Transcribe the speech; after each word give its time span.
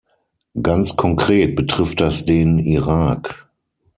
Ganz 0.59 0.95
konkret 0.95 1.55
betrifft 1.55 2.01
das 2.01 2.25
den 2.25 2.57
Irak. 2.57 3.51